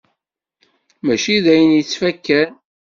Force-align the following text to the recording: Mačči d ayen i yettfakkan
Mačči 1.05 1.35
d 1.43 1.45
ayen 1.53 1.71
i 1.73 1.77
yettfakkan 1.79 2.51